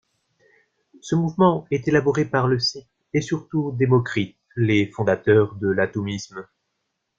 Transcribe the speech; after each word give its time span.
Ce 1.01 1.13
mouvement 1.13 1.67
est 1.69 1.87
élaboré 1.87 2.25
par 2.25 2.47
Leucippe 2.47 2.87
et 3.13 3.21
surtout 3.21 3.71
Démocrite, 3.73 4.35
les 4.55 4.87
fondateurs 4.87 5.53
de 5.57 5.67
l'atomisme. 5.67 6.47